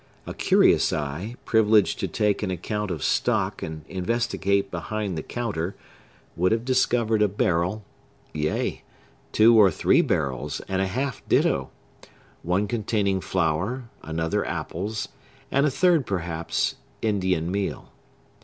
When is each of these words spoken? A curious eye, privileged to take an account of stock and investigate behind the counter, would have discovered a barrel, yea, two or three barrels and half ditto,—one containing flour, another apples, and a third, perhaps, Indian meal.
A 0.25 0.33
curious 0.33 0.91
eye, 0.91 1.35
privileged 1.45 1.99
to 1.99 2.07
take 2.07 2.41
an 2.41 2.49
account 2.49 2.89
of 2.89 3.03
stock 3.03 3.61
and 3.61 3.85
investigate 3.87 4.71
behind 4.71 5.15
the 5.15 5.21
counter, 5.21 5.75
would 6.35 6.51
have 6.51 6.65
discovered 6.65 7.21
a 7.21 7.27
barrel, 7.27 7.85
yea, 8.33 8.81
two 9.31 9.55
or 9.55 9.69
three 9.69 10.01
barrels 10.01 10.59
and 10.67 10.81
half 10.81 11.21
ditto,—one 11.29 12.67
containing 12.67 13.21
flour, 13.21 13.91
another 14.01 14.43
apples, 14.43 15.07
and 15.51 15.67
a 15.67 15.69
third, 15.69 16.07
perhaps, 16.07 16.77
Indian 17.03 17.51
meal. 17.51 17.91